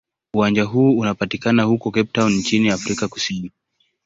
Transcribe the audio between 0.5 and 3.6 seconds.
huu unapatikana huko Cape Town nchini Afrika Kusini.